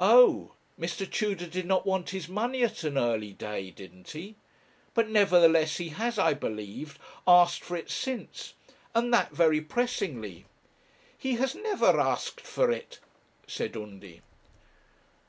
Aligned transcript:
'Oh! 0.00 0.54
Mr. 0.76 1.08
Tudor 1.08 1.46
did 1.46 1.64
not 1.64 1.86
want 1.86 2.10
his 2.10 2.28
money 2.28 2.64
at 2.64 2.82
an 2.82 2.98
early 2.98 3.32
day 3.32 3.70
didn't 3.70 4.10
he? 4.10 4.34
But, 4.92 5.08
nevertheless, 5.08 5.76
he 5.76 5.90
has, 5.90 6.18
I 6.18 6.34
believe, 6.34 6.98
asked 7.28 7.62
for 7.62 7.76
it 7.76 7.88
since, 7.88 8.54
and 8.92 9.14
that 9.14 9.30
very 9.30 9.60
pressingly?' 9.60 10.46
'He 11.16 11.34
has 11.34 11.54
never 11.54 12.00
asked 12.00 12.40
for 12.40 12.72
it,' 12.72 12.98
said 13.46 13.76
Undy. 13.76 14.20